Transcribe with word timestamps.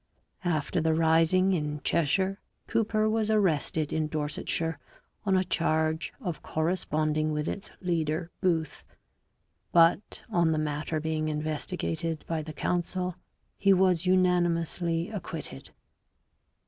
After 0.45 0.81
the 0.81 0.95
rising 0.95 1.53
in 1.53 1.79
Cheshire 1.83 2.39
Cooper 2.65 3.07
was 3.07 3.29
arrested 3.29 3.93
in 3.93 4.07
Dorsetshire 4.07 4.79
on 5.27 5.37
a 5.37 5.43
charge 5.43 6.11
of 6.19 6.41
corresponding 6.41 7.31
with 7.31 7.47
its 7.47 7.69
leader 7.81 8.31
Booth, 8.41 8.83
but 9.71 10.23
on 10.27 10.53
the 10.53 10.57
matter 10.57 10.99
being 10.99 11.27
investigated 11.27 12.25
by 12.27 12.41
the 12.41 12.51
council 12.51 13.13
he 13.59 13.73
was 13.73 14.07
unanimously 14.07 15.11
acquitted. 15.11 15.69